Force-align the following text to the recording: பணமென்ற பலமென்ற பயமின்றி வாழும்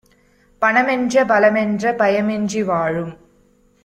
பணமென்ற 0.61 1.23
பலமென்ற 1.25 1.93
பயமின்றி 1.93 2.63
வாழும் 2.65 3.13